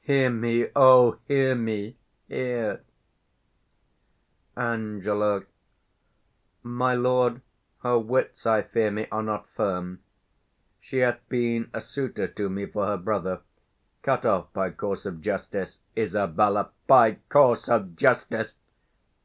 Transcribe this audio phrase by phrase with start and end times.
[0.00, 1.96] Hear me, O hear me,
[2.26, 2.82] here!
[4.56, 5.44] Ang.
[6.64, 7.40] My lord,
[7.84, 10.00] her wits, I fear me, are not firm:
[10.80, 13.42] She hath been a suitor to me for her brother
[14.02, 16.74] Cut off by course of justice, Isab.
[16.88, 18.56] By course of justice!